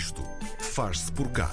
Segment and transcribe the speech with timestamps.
[0.00, 0.22] Isto
[0.58, 1.50] faz-se por cá.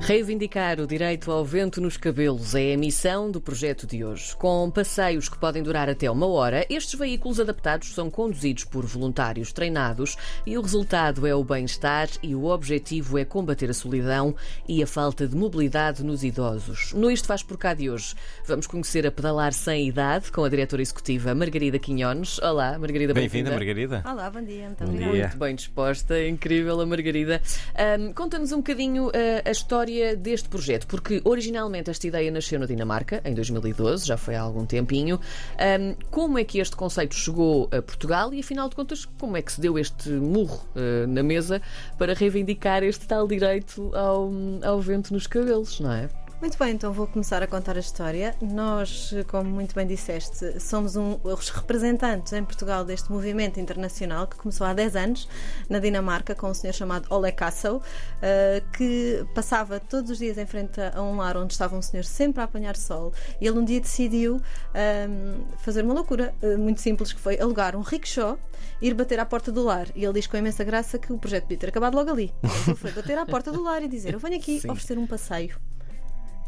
[0.00, 4.34] Reivindicar o direito ao vento nos cabelos é a missão do projeto de hoje.
[4.36, 9.52] Com passeios que podem durar até uma hora, estes veículos adaptados são conduzidos por voluntários
[9.52, 10.16] treinados
[10.46, 14.34] e o resultado é o bem-estar e o objetivo é combater a solidão
[14.66, 16.94] e a falta de mobilidade nos idosos.
[16.94, 18.14] No Isto Faz Por Cá de hoje,
[18.46, 22.38] vamos conhecer a Pedalar Sem Idade com a diretora executiva Margarida Quinhones.
[22.38, 23.90] Olá, Margarida, Bem-vinda, bem-vinda.
[24.00, 24.10] Margarida.
[24.10, 25.12] Olá, bom dia, muito Bom obrigada.
[25.12, 25.22] dia.
[25.26, 27.42] Muito bem disposta, incrível a Margarida.
[27.74, 32.66] Ahm, Conta-nos um bocadinho ah, a história deste projeto, porque originalmente esta ideia nasceu na
[32.66, 35.20] Dinamarca, em 2012, já foi há algum tempinho.
[35.58, 39.42] Ahm, como é que este conceito chegou a Portugal e, afinal de contas, como é
[39.42, 41.60] que se deu este murro ah, na mesa
[41.98, 44.30] para reivindicar este tal direito ao,
[44.62, 46.08] ao vento nos cabelos, não é?
[46.40, 48.32] Muito bem, então vou começar a contar a história.
[48.40, 54.36] Nós, como muito bem disseste, somos um, os representantes em Portugal deste movimento internacional que
[54.36, 55.28] começou há 10 anos
[55.68, 57.82] na Dinamarca com um senhor chamado Ole Kassel,
[58.22, 62.04] eh, que passava todos os dias em frente a um lar onde estava um senhor
[62.04, 64.40] sempre a apanhar sol e ele um dia decidiu
[64.74, 68.38] ehm, fazer uma loucura eh, muito simples que foi alugar um rickshaw
[68.80, 69.88] ir bater à porta do lar.
[69.92, 72.32] E ele diz com imensa graça que o projeto podia ter acabado logo ali.
[72.44, 74.70] Então Ele foi bater à porta do lar e dizer: Eu venho aqui Sim.
[74.70, 75.56] oferecer um passeio.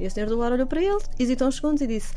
[0.00, 2.14] E o senhor do lar olhou para ele, hesitou uns segundos e disse: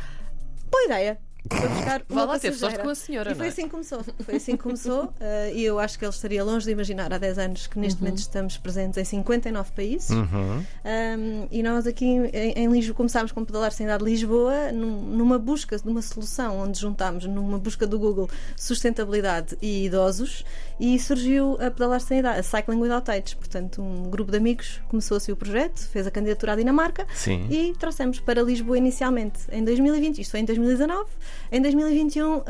[0.72, 1.20] Boa ideia!
[1.52, 3.50] Foi buscar Vá lá, teve sorte com a senhora, E foi é?
[3.50, 4.04] assim que começou.
[4.24, 5.14] Foi assim que começou.
[5.20, 8.00] eh, e eu acho que ele estaria longe de imaginar há 10 anos que neste
[8.00, 8.06] Uhum.
[8.06, 10.10] momento estamos presentes em 59 países.
[10.10, 10.58] Uhum.
[10.60, 15.38] Um, e nós aqui em, em Lisboa começámos com Pedalar Sem Idade Lisboa num- numa
[15.38, 20.44] busca de uma solução onde juntámos numa busca do Google sustentabilidade e idosos
[20.80, 23.36] e surgiu a Pedalar Sem Idade, a Cycling Without Age.
[23.36, 27.48] Portanto, um grupo de amigos começou assim o projeto, fez a candidatura à Dinamarca Sim.
[27.50, 30.20] e trouxemos para Lisboa inicialmente em 2020.
[30.22, 31.06] Isto foi em 2019.
[31.52, 32.44] Em 2021 ah,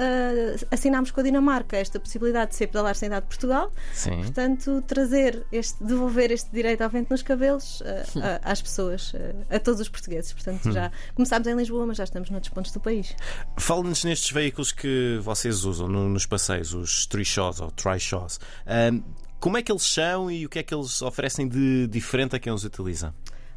[0.72, 3.72] assinámos com a Dinamarca esta possibilidade de ser Pedalar Sem Idade de Portugal.
[3.94, 4.18] Sim.
[4.22, 8.04] Portanto, trazer este, devolver este direito ao vento nos cabelos eh,
[8.44, 10.32] a- às pessoas, eh, a todos os portugueses.
[10.34, 13.16] Portanto, já começámos em Lisboa, mas já estamos noutros pontos do país.
[13.58, 18.40] Fala-nos nestes veículos que vocês usam no- nos passeios, os trishaws ou trishaws.
[18.66, 19.02] Ahm,
[19.40, 22.40] como é que eles são e o que é que eles oferecem de diferente a
[22.40, 23.14] quem os utiliza?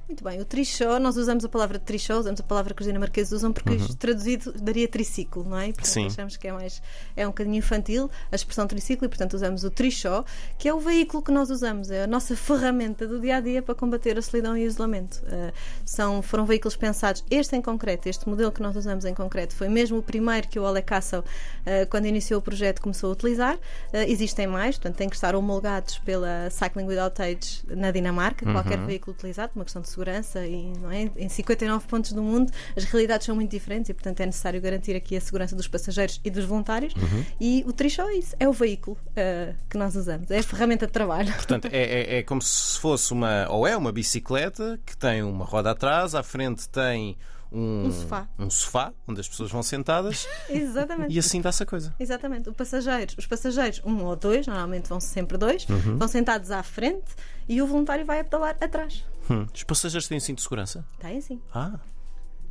[0.08, 3.32] Muito bem, o trishaw, nós usamos a palavra trishaw, usamos a palavra que os dinamarqueses
[3.32, 5.70] usam porque isto traduzido daria triciclo, não é?
[5.70, 6.06] E, portanto, Sim.
[6.06, 6.80] achamos que é mais
[7.16, 10.24] é um bocadinho infantil a expressão triciclo e, portanto, usamos o trishaw,
[10.56, 13.60] que é o veículo que nós usamos, é a nossa ferramenta do dia a dia
[13.60, 15.20] para combater a solidão e o isolamento.
[15.26, 15.52] Eh,
[15.84, 19.68] são, foram veículos pensados, este em concreto, este modelo que nós usamos em concreto, foi
[19.68, 21.24] mesmo o primeiro que o Ole Kassel,
[21.64, 23.58] eh, quando iniciou o projeto, começou a utilizar.
[23.92, 28.78] Eh, existem mais, portanto, têm que estar homologados pela Cycling Without Age na Dinamarca, qualquer
[28.86, 31.10] veículo utilizado, uma questão de segurança e não é?
[31.16, 34.94] em 59 pontos do mundo as realidades são muito diferentes e portanto é necessário garantir
[34.94, 36.92] aqui a segurança dos passageiros e dos voluntários
[37.40, 40.86] e o Trishaw é isso, é o veículo eh, que nós usamos, é a ferramenta
[40.86, 41.32] de trabalho.
[41.34, 43.46] Portanto, é, é- é como se fosse uma.
[43.50, 47.16] Ou é uma bicicleta que tem uma roda atrás, à frente tem
[47.52, 48.28] um, Um sofá.
[48.38, 51.14] um sofá onde as pessoas vão sentadas Exatamente.
[51.14, 51.94] e assim dá-se a coisa.
[51.98, 56.62] Exatamente, o passageiro, os passageiros, um ou dois, normalmente vão sempre dois, vão sentados à
[56.62, 57.06] frente
[57.48, 59.04] e o voluntário vai a pedalar atrás.
[59.30, 59.46] Hum.
[59.52, 60.86] Os passageiros têm cinto de segurança?
[60.98, 61.40] Tem sim.
[61.54, 61.78] Ah,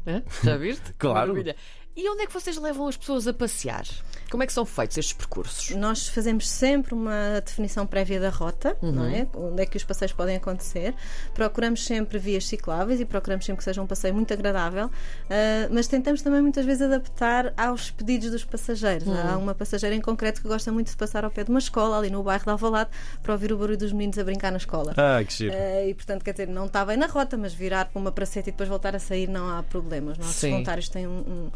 [0.07, 0.21] Hã?
[0.43, 0.93] Já viste?
[0.99, 1.29] Claro.
[1.33, 1.55] Maravilha.
[1.97, 3.85] E onde é que vocês levam as pessoas a passear?
[4.29, 5.69] Como é que são feitos estes percursos?
[5.77, 9.27] Nós fazemos sempre uma definição prévia da rota, não é?
[9.33, 10.93] Onde é que os passeios podem acontecer.
[11.33, 14.89] Procuramos sempre vias cicláveis e procuramos sempre que seja um passeio muito agradável,
[15.29, 19.07] ah, mas tentamos também muitas vezes adaptar aos pedidos dos passageiros.
[19.07, 21.97] Há uma passageira em concreto que gosta muito de passar ao pé de uma escola,
[21.99, 22.89] ali no bairro de Alvalade,
[23.23, 24.93] para ouvir o barulho dos meninos a brincar na escola.
[24.97, 25.53] ah que giro.
[25.55, 28.49] Eh, e portanto, quer dizer, não está bem na rota, mas virar para uma praceta
[28.49, 30.17] e depois voltar a sair não há problemas.
[30.17, 31.51] Nossos voluntários têm um- um-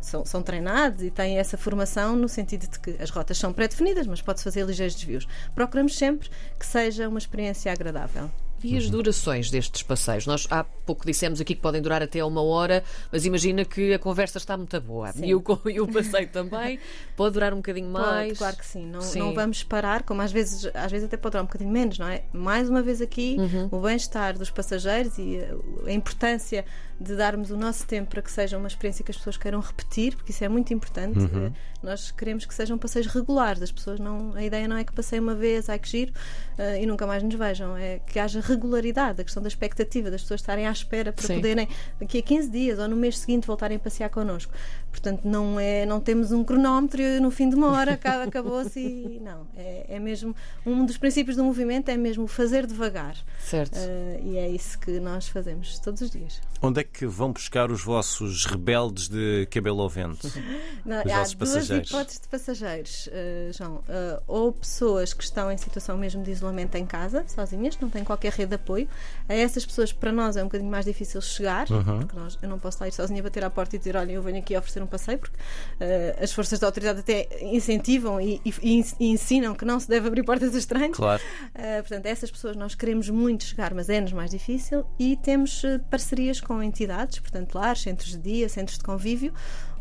[0.00, 4.06] são, são treinados e têm essa formação no sentido de que as rotas são pré-definidas,
[4.06, 5.26] mas pode-se fazer ligeiros desvios.
[5.54, 8.30] Procuramos sempre que seja uma experiência agradável.
[8.62, 10.26] E as durações destes passeios?
[10.26, 13.98] Nós há pouco dissemos aqui que podem durar até uma hora, mas imagina que a
[13.98, 15.12] conversa está muito boa.
[15.12, 15.26] Sim.
[15.26, 16.78] E o, e o passeio também
[17.16, 18.28] pode durar um bocadinho mais.
[18.28, 18.86] Pode, claro que sim.
[18.86, 19.18] Não, Sim.
[19.20, 22.08] não vamos parar, como às vezes, às vezes até pode durar um bocadinho menos, não
[22.08, 22.22] é?
[22.32, 23.68] Mais uma vez aqui, Uhum.
[23.70, 25.54] o bem-estar dos passageiros e eh,
[25.86, 26.64] a importância
[27.00, 30.14] de darmos o nosso tempo para que seja uma experiência que as pessoas queiram repetir,
[30.14, 31.18] porque isso é muito importante.
[31.18, 31.46] Uhum.
[31.46, 31.52] Eh,
[31.82, 33.60] Nós queremos que sejam passeios regulares.
[33.60, 36.12] As pessoas não, a ideia não é que passei uma vez, ai que giro,
[36.56, 37.76] eh, e nunca mais nos vejam.
[37.76, 41.36] É que haja regularidade, a questão da expectativa das pessoas estarem à espera para Sim.
[41.36, 41.68] poderem,
[42.00, 44.52] daqui a 15 dias ou no mês seguinte, voltarem a passear connosco.
[44.90, 48.78] Portanto, não, é, não temos um cronómetro e no fim de uma hora acaba- acabou-se
[48.80, 49.46] e não.
[49.56, 50.34] É, é mesmo
[50.66, 53.16] um dos princípios do movimento é mesmo fazer devagar.
[53.40, 53.76] Certo.
[53.78, 56.40] Eh, e é isso que nós fazemos todos os dias.
[56.60, 60.30] Onde é que vão buscar os vossos rebeldes de cabelo ao vento?
[60.84, 61.90] Não, Os há vossos duas passageiros.
[61.90, 63.82] hipóteses de passageiros, eh, João.
[63.88, 67.90] Eh, ou pessoas que estão em situação mesmo de isolamento em casa, sozinhas, que não
[67.90, 68.88] têm qualquer rede de apoio.
[69.28, 72.00] A essas pessoas, para nós, é um bocadinho mais difícil chegar, Uhum.
[72.00, 74.22] porque nós, eu não posso lá ir sozinha bater à porta e dizer: Olha, eu
[74.22, 75.36] venho aqui oferecer um passeio, porque
[75.80, 80.08] eh, as forças da autoridade até incentivam e, e- e ensinam que não se deve
[80.08, 80.96] abrir portas a estranhos.
[80.96, 81.22] Claro.
[81.54, 85.78] Uh, portanto, essas pessoas nós queremos muito chegar, mas é-nos mais difícil e temos uh,
[85.90, 89.32] parcerias com entidades, portanto, lares, centros de dia, centros de convívio,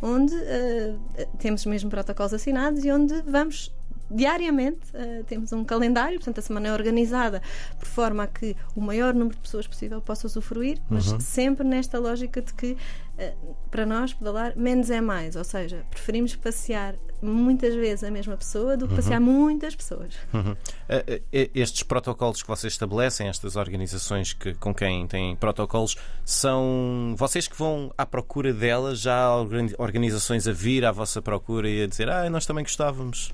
[0.01, 0.99] onde uh,
[1.37, 3.71] temos mesmo protocolos assinados e onde vamos.
[4.13, 7.41] Diariamente uh, temos um calendário, portanto a semana é organizada
[7.79, 11.97] por forma a que o maior número de pessoas possível possa usufruir, mas sempre nesta
[11.97, 17.75] lógica de que uh, para nós pedalar menos é mais, ou seja, preferimos passear muitas
[17.75, 20.15] vezes a mesma pessoa do que passear muitas pessoas.
[20.33, 20.55] Uhum.
[20.89, 27.47] Eh, Estes protocolos que vocês estabelecem, estas organizações que, com quem têm protocolos, são vocês
[27.47, 31.83] que vão à procura delas, já há organi- organizações a vir à vossa procura e
[31.83, 33.31] a dizer, ah, nós também gostávamos.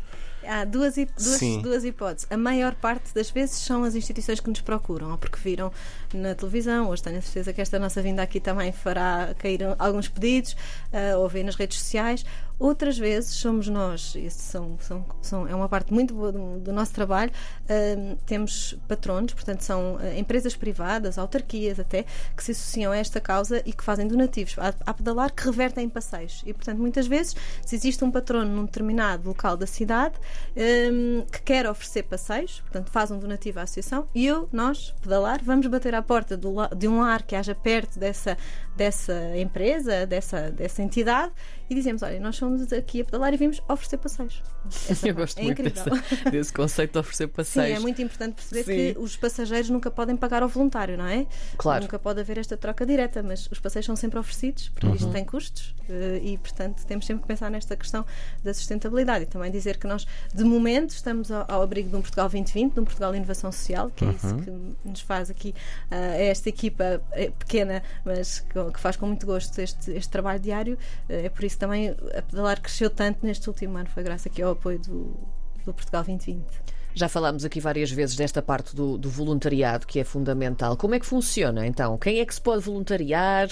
[0.47, 1.61] Há duas, duas, Sim.
[1.61, 2.27] duas hipóteses.
[2.31, 5.71] A maior parte das vezes são as instituições que nos procuram, ou porque viram
[6.13, 10.07] na televisão, hoje tenho a certeza que esta nossa vinda aqui também fará cair alguns
[10.07, 10.55] pedidos,
[10.93, 12.25] ah, ou ver nas redes sociais.
[12.59, 16.73] Outras vezes somos nós, isso são, são, são- é uma parte muito boa do, do
[16.73, 17.31] nosso trabalho,
[17.69, 22.03] ah, temos patronos, portanto são ah, empresas privadas, autarquias até,
[22.35, 25.85] que se associam a esta causa e que fazem donativos a, a pedalar que revertem
[25.85, 26.41] em passeios.
[26.47, 30.15] E portanto muitas vezes, se existe um patrono num determinado local da cidade
[30.55, 35.39] hum, que quer oferecer passeios, portanto faz um donativo à associação, e eu, nós, pedalar,
[35.43, 38.35] vamos bater à porta do de um lar que haja perto dessa,
[38.75, 41.31] dessa empresa, dessa, dessa entidade,
[41.69, 44.41] e dizemos: Olha, nós somos aqui a pedalar e vimos oferecer passeios.
[44.89, 47.77] Essa Eu gosto é muito dessa- desse conceito de oferecer Sim, passeios.
[47.77, 48.93] é muito importante perceber Sim.
[48.93, 51.25] que os passageiros nunca podem pagar ao voluntário, não é?
[51.57, 51.83] Claro.
[51.83, 54.95] Nunca pode haver esta troca direta, mas os passeios são sempre oferecidos, porque Uhum.
[54.95, 58.05] isto tem custos eh, e, portanto, temos sempre que pensar nesta questão
[58.43, 62.01] da sustentabilidade e também dizer que nós, de momento, estamos ao, ao abrigo de um
[62.01, 64.39] Portugal 2020, de um Portugal Inovação Social, que é isso Uhum.
[64.39, 65.53] que nos faz aqui
[65.91, 70.39] eh, esta equipa eh, pequena, mas que, que faz com muito gosto este, este trabalho
[70.39, 70.77] diário.
[71.07, 74.41] Eh, é por isso também a pedalar cresceu tanto neste último ano, foi graças aqui
[74.43, 75.17] ao apoio do,
[75.65, 76.45] do Portugal 2020.
[76.93, 80.77] Já falámos aqui várias vezes desta parte do, do voluntariado que é fundamental.
[80.77, 81.97] Como é que funciona então?
[81.97, 83.49] Quem é que se pode voluntariar?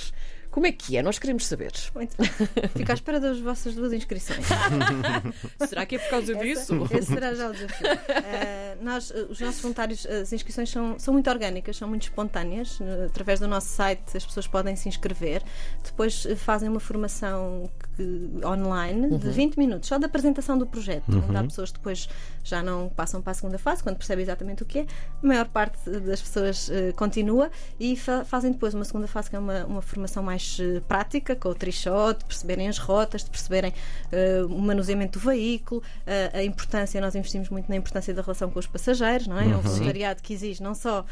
[0.50, 1.04] Como é que é?
[1.04, 1.72] Nós queremos saber.
[1.94, 2.30] Muito bem.
[2.70, 4.46] Fico à espera das vossas duas inscrições.
[5.68, 6.76] Será que é por causa disso?
[6.86, 7.88] Essa- Esse será já o desafio.
[8.08, 12.80] Eh, nós, eh, os nossos voluntários, as inscrições são, são muito orgânicas, são muito espontâneas.
[12.80, 15.44] Eh, através do nosso site as pessoas podem se inscrever.
[15.84, 17.70] Depois eh, fazem uma formação
[18.46, 21.04] online de 20 minutos, só da apresentação do projeto.
[21.28, 22.08] Onde há pessoas que depois
[22.44, 24.86] já não passam para a segunda fase, quando percebem exatamente o que é.
[25.24, 27.50] A maior parte das pessoas eh, continua
[27.80, 31.36] e fa- fazem depois uma segunda fase, que é uma, uma formação mais eh, prática,
[31.36, 33.74] com o trichot, de perceberem as rotas, de perceberem
[34.12, 35.82] eh, o manuseamento do veículo,
[36.34, 39.46] a importância, nós investimos muito na importância da relação com os passageiros, não é?
[39.46, 41.06] É um voluntariado que exige não só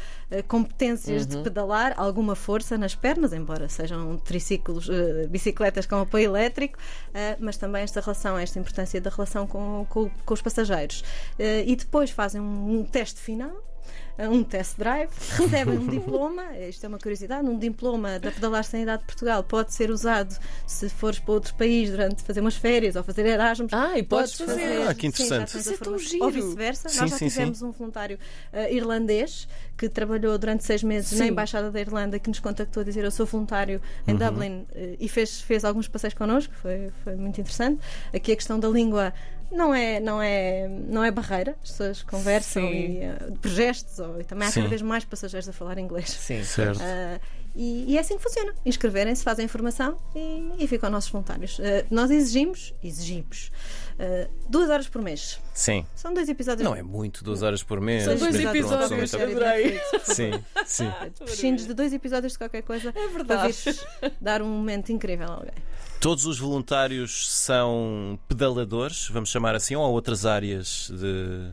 [0.48, 4.88] competências de pedalar, alguma força nas pernas, embora sejam triciclos,
[5.28, 6.73] bicicletas com apoio elétrico,
[7.12, 11.02] eh, mas também esta relação, esta importância da relação com, com- com os passageiros.
[11.38, 13.52] Eh, e depois fazem um, um teste final.
[14.18, 16.56] Eh, Um test drive, recebem um diploma.
[16.58, 20.36] Isto é uma curiosidade: um diploma da Pedalar Sem Idade de Portugal pode ser usado
[20.66, 23.72] se fores para outro país durante fazer umas férias ou fazer Erasmus.
[23.72, 24.88] Ah, e podes Podes fazer.
[24.88, 25.50] Ah, que interessante.
[25.50, 26.24] Sim, Isso é tão giro.
[26.24, 26.88] Ou vice-versa.
[26.88, 28.18] Sim, Nós já sim, tivemos um voluntário
[28.52, 31.18] eh, irlandês que trabalhou durante seis meses Sim.
[31.18, 34.18] na Embaixada da Irlanda que nos contactou a dizer eu sou voluntário em Uhum.
[34.18, 37.80] Dublin eh, e fez, fez alguns passeios connosco, foi, foi muito interessante.
[38.14, 39.12] Aqui a questão da língua
[39.54, 42.74] não é, não é, não é barreira, as pessoas conversam Sim.
[42.74, 44.60] e eh, por gestos, ou, e também há Sim.
[44.60, 46.10] cada vez mais passageiros a falar inglês.
[46.10, 46.42] Sim.
[46.44, 46.80] Certo.
[46.82, 47.20] Ah,
[47.54, 48.52] e, e é assim que funciona.
[48.66, 51.60] Inscreverem-se, fazem a informação e, e ficam nossos voluntários.
[51.60, 53.52] Ah, nós exigimos, exigimos,
[53.98, 55.40] ah, duas horas por mês.
[55.54, 55.86] Sim.
[55.94, 56.64] São dois episódios.
[56.68, 58.02] Não é muito, duas horas por mês.
[58.04, 59.80] São dois para episódios, adorei.
[60.02, 60.32] Sim,
[60.66, 60.92] sim.
[61.24, 63.52] Prescindes de dois episódios de qualquer coisa É para verdade.
[63.52, 63.86] vires
[64.20, 65.54] dar um momento incrível a alguém.
[66.04, 71.50] Todos os voluntários são pedaladores, vamos chamar assim, ou há outras áreas de.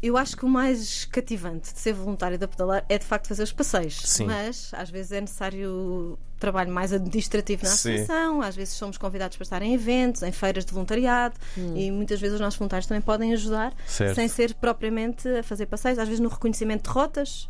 [0.00, 3.42] Eu acho que o mais cativante de ser voluntário da pedalar é de facto fazer
[3.42, 4.00] os passeios.
[4.04, 4.26] Sim.
[4.26, 7.90] Mas às vezes é necessário trabalho mais administrativo na Sim.
[7.94, 11.34] associação, às vezes somos convidados para estar em eventos, em feiras de voluntariado
[11.76, 14.14] e muitas vezes os nossos voluntários também podem ajudar, Certo.
[14.16, 17.48] sem ser propriamente a fazer passeios, às vezes no reconhecimento de rotas,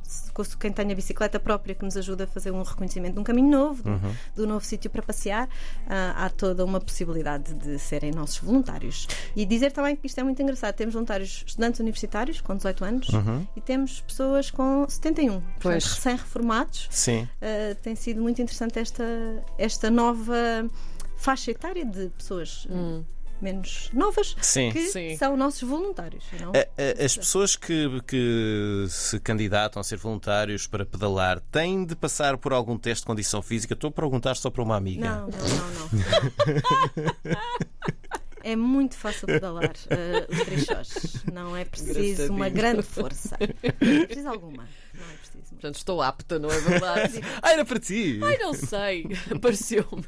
[0.58, 3.48] quem tem a bicicleta própria que nos ajuda a fazer um reconhecimento de um caminho
[3.50, 4.14] novo, de, Uhum.
[4.36, 5.48] de um novo sítio para passear,
[5.88, 9.06] ah, há toda uma possibilidade de serem nossos voluntários.
[9.36, 13.08] E dizer também que isto é muito engraçado, temos voluntários estudantes universitários com 18 anos
[13.10, 13.46] Uhum.
[13.54, 15.84] e temos pessoas com 71, portanto, Pois.
[15.84, 16.88] recém-reformados.
[16.90, 17.22] Sim.
[17.40, 19.04] Uh, tem sido muito interessante esta,
[19.58, 20.34] esta nova
[21.16, 23.04] faixa etária de pessoas uh,
[23.40, 24.70] menos novas Sim.
[24.72, 25.16] que Sim.
[25.16, 26.24] são nossos voluntários.
[26.40, 26.50] Não?
[26.50, 31.94] A- a- As pessoas que, que se candidatam a ser voluntários para pedalar têm de
[31.96, 33.74] passar por algum teste de condição física?
[33.74, 35.08] Estou a perguntar só para uma amiga.
[35.08, 37.90] Não, não, não, não.
[38.42, 41.24] É muito fácil pedalar uh, os trichós.
[41.32, 43.36] Não é preciso uma grande força.
[43.80, 44.68] Não é preciso alguma.
[44.94, 45.40] Não é preciso.
[45.50, 47.20] Portanto, estou apta, não é verdade?
[47.42, 48.18] Ah, era para ti!
[48.22, 50.04] Ai, não sei, apareceu-me.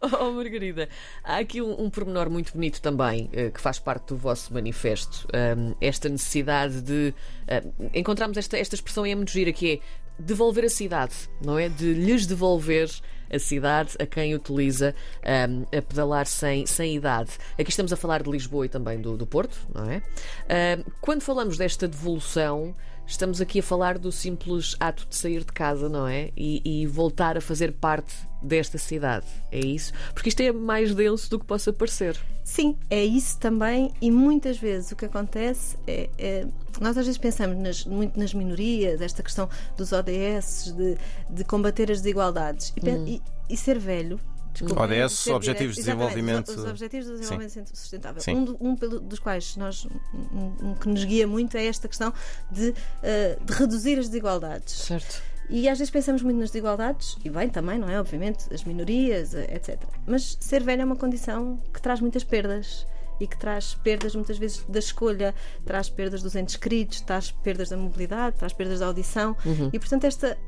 [0.00, 0.88] Oh, Margarida,
[1.22, 5.26] há aqui um, um pormenor muito bonito também, eh, que faz parte do vosso manifesto.
[5.32, 7.14] Ahm, esta necessidade de.
[7.48, 7.62] ah,
[7.92, 9.80] encontramos esta, esta expressão e é muito gira, que é
[10.18, 11.14] devolver a cidade,
[11.44, 11.68] não é?
[11.68, 12.90] De lhes devolver
[13.32, 17.32] a cidade a quem utiliza ahm, a pedalar sem, sem idade.
[17.58, 20.02] Aqui estamos a falar de Lisboa e também do, do Porto, não é?
[20.48, 22.74] Ahm, quando falamos desta devolução.
[23.06, 26.30] Estamos aqui a falar do simples ato de sair de casa, não é?
[26.36, 29.26] E, e voltar a fazer parte desta cidade.
[29.50, 29.92] É isso?
[30.14, 32.16] Porque isto é mais denso do que possa parecer.
[32.44, 36.08] Sim, é isso também, e muitas vezes o que acontece é.
[36.18, 36.46] é-
[36.80, 40.96] nós às vezes pensamos nas- muito nas minorias, esta questão dos ODS, de,
[41.28, 42.72] de combater as desigualdades.
[42.76, 44.18] E, pe- e- e ser velho.
[44.64, 48.20] Desculpa, ODS, ser Objetivos de Desenvolvimento- Os, os Objetivos de Desenvolvimento Sustentável.
[48.22, 48.34] Sim.
[48.36, 51.88] Um, do- um pelo- dos quais nós, um, um que nos guia muito é esta
[51.88, 52.12] questão
[52.50, 54.74] de, eh, de reduzir as desigualdades.
[54.74, 55.22] Certo.
[55.48, 57.98] E às vezes pensamos muito nas desigualdades, e bem também, não é?
[57.98, 59.82] Obviamente, as minorias, eh, etc.
[60.06, 62.86] Mas ser velho é uma condição que traz muitas perdas.
[63.22, 65.34] E que traz perdas muitas vezes da escolha,
[65.66, 69.36] traz perdas dos entes queridos, traz perdas da mobilidade, traz perdas da audição.
[69.70, 70.38] E portanto, esta.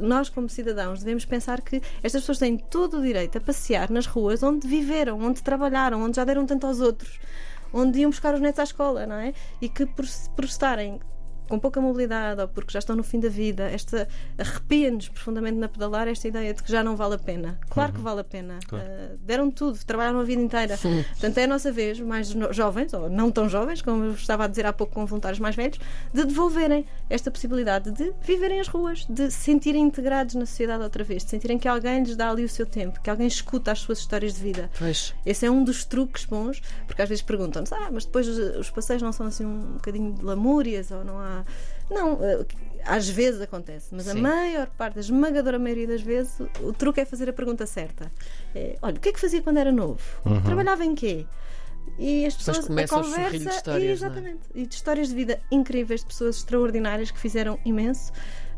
[0.00, 4.06] Nós, como cidadãos, devemos pensar que estas pessoas têm todo o direito a passear nas
[4.06, 7.18] ruas onde viveram, onde trabalharam, onde já deram tanto aos outros,
[7.72, 9.34] onde iam buscar os netos à escola, não é?
[9.60, 11.00] E que por, por estarem
[11.48, 14.08] com pouca mobilidade ou porque já estão no fim da vida, esta
[14.38, 17.58] arrepia-nos profundamente na pedalar esta ideia de que já não vale a pena.
[17.68, 18.58] Claro que vale a pena.
[18.66, 18.84] Claro.
[18.84, 20.78] Uh, deram tudo, trabalharam a vida inteira.
[20.78, 24.46] Portanto, é a nossa vez, mais jovens, ou não tão jovens, como eu estava a
[24.46, 25.78] dizer há pouco com voluntários mais velhos,
[26.12, 31.04] de devolverem esta possibilidade de viverem as ruas, de se sentirem integrados na sociedade outra
[31.04, 33.80] vez, de sentirem que alguém lhes dá ali o seu tempo, que alguém escuta as
[33.80, 34.70] suas histórias de vida.
[34.78, 35.14] Pois.
[35.26, 38.70] Esse é um dos truques bons, porque às vezes perguntam-nos, ah, mas depois os, os
[38.70, 41.31] passeios não são assim um bocadinho de lamúrias ou não há.
[41.90, 42.44] Não, eh,
[42.84, 44.20] às vezes acontece, mas a Sim.
[44.20, 48.10] maior parte, a esmagadora maioria das vezes, o, truque é fazer a pergunta certa.
[48.54, 50.00] É, olha, o que é que fazia quando era novo?
[50.44, 51.26] Trabalhava em quê?
[51.98, 54.10] E as pessoas começa a o churrilho de conversa histórias, não é?
[54.10, 58.12] exatamente e de histórias de vida incríveis de pessoas extraordinárias que fizeram imenso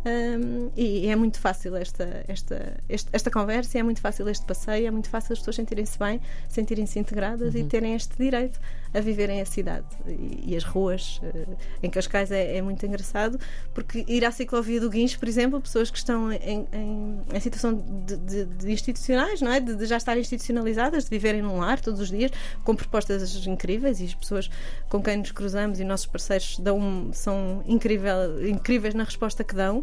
[0.07, 4.87] Hum, e é muito fácil esta, esta, este- esta conversa, é muito fácil este passeio,
[4.87, 7.61] é muito fácil as pessoas sentirem-se bem, sentirem-se integradas Uhum.
[7.61, 8.61] e terem este direito
[8.93, 11.21] a viverem a cidade e, e as ruas.
[11.23, 11.47] eh,
[11.83, 13.41] em Cascais é, é muito engraçado,
[13.73, 17.75] porque ir à ciclovia do Guincho, por exemplo, pessoas que estão em, em- em situação
[18.07, 19.59] de, de- de institucionais, não é?
[19.59, 22.31] De, de já estarem institucionalizadas, de viverem num lar todos os dias,
[22.63, 24.51] com propostas incríveis e as pessoas
[24.89, 29.83] com quem nos cruzamos e nossos parceiros dão, são incrível, incríveis na resposta que dão.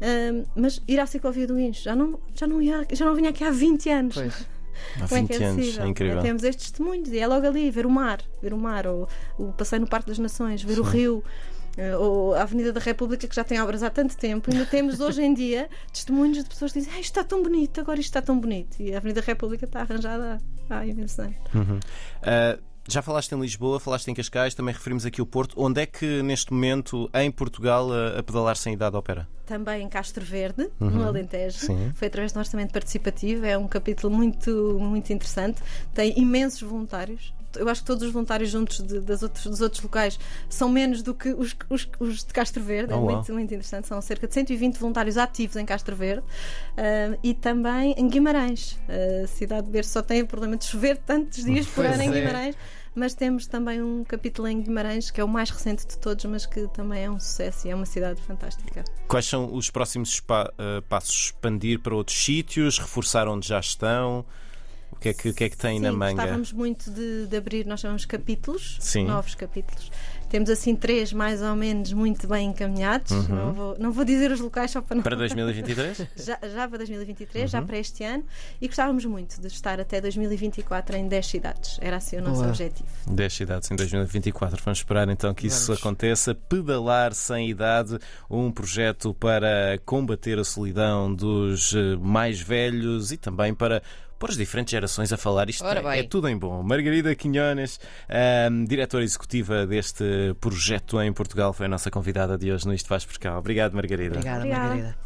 [0.00, 3.30] Ahm, mas ir à ciclovia do Guincho já não, já, não ia, já não vinha
[3.30, 4.14] aqui há 20 anos.
[4.14, 4.46] Pois.
[5.00, 6.22] Há Como é 20 que é anos, é incrível.
[6.22, 9.06] Temos estes testemunhos e é logo ali, ver o mar, ver o mar, ou
[9.38, 11.22] o passeio no Parque das Nações, ver o rio.
[11.76, 14.98] eh, Ou a Avenida da República, que já tem obras há tanto tempo, ainda temos
[14.98, 18.08] hoje em dia testemunhos de pessoas que dizem: "Ah, Isto está tão bonito, agora isto
[18.08, 18.80] está tão bonito.
[18.80, 21.36] E a Avenida da República está arranjada há, imensos anos.
[21.54, 21.78] Uhum.
[22.22, 25.54] Ah, já falaste em Lisboa, falaste em Cascais, também referimos aqui o Porto.
[25.56, 29.28] Onde é que neste momento em Portugal a, a pedalar sem idade opera?
[29.46, 31.58] Também em Castro Verde, no Alentejo.
[31.58, 31.92] Sim.
[31.94, 33.44] Foi através do orçamento participativo.
[33.44, 35.62] É um capítulo muito, muito interessante.
[35.94, 37.34] Tem imensos voluntários.
[37.58, 40.18] Eu acho que todos os voluntários juntos de- das outros, dos outros locais
[40.48, 42.92] são menos do que os, os, os de Castro Verde.
[42.92, 43.14] É Oh, uau.
[43.16, 43.88] muito, muito interessante.
[43.88, 46.22] São cerca de 120 voluntários ativos em Castro Verde
[46.76, 48.78] ah, e também em Guimarães.
[49.22, 52.08] A cidade de berço só tem o problema de chover tantos dias por ano em
[52.08, 52.12] é.
[52.20, 52.56] Guimarães.
[52.94, 56.44] Mas temos também um capítulo em Guimarães que é o mais recente de todos, mas
[56.44, 58.84] que também é um sucesso e é uma cidade fantástica.
[59.08, 61.32] Quais são os próximos ah, passos?
[61.32, 62.78] Expandir para outros sítios?
[62.78, 64.26] Reforçar onde já estão?
[64.92, 66.14] O que é que, o que, é que tem Sim, na manga?
[66.14, 69.06] gostávamos muito de, de abrir, nós chamamos capítulos, Sim.
[69.06, 69.90] novos capítulos.
[70.28, 73.10] Temos assim três mais ou menos muito bem encaminhados.
[73.28, 75.00] Não, vou, não vou dizer os locais só para não.
[75.00, 75.02] Uhum.
[75.02, 76.06] Para 2023?
[76.16, 77.66] Já, já para 2023, já Uhum.
[77.66, 78.24] para este ano,
[78.58, 81.78] e gostávamos muito de estar até 2024 em 10 cidades.
[81.82, 82.48] Era assim o nosso Boa.
[82.48, 82.88] objetivo.
[83.08, 84.62] 10 cidades em 2024.
[84.64, 85.80] Vamos esperar então que isso Vamos.
[85.82, 86.34] aconteça.
[86.34, 87.98] Pedalar sem idade,
[88.30, 93.82] um projeto para combater a solidão dos eh, mais velhos e também para
[94.22, 95.50] pôr as diferentes gerações a falar.
[95.50, 96.62] Isto é, é tudo em bom.
[96.62, 100.04] Margarida Quinhones, ahm, diretora executiva deste
[100.40, 103.36] projeto em Portugal, foi a nossa convidada de hoje no Isto Faz Por Cá.
[103.36, 104.18] Obrigado, Margarida.
[104.18, 104.68] Obrigada, Obrigada.
[104.68, 105.02] Margarida.